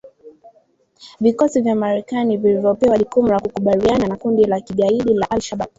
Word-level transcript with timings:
Vikosi 1.19 1.61
vya 1.61 1.75
Marekani 1.75 2.37
vilivyopewa 2.37 2.97
jukumu 2.97 3.27
la 3.27 3.39
kukabiliana 3.39 4.07
na 4.07 4.15
kundi 4.15 4.43
la 4.45 4.61
kigaidi 4.61 5.13
la 5.13 5.31
al-Shabab. 5.31 5.69